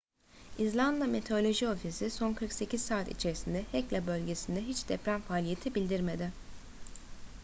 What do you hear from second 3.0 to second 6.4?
içerisinde hekla bölgesinde hiç deprem faaliyeti bildirmedi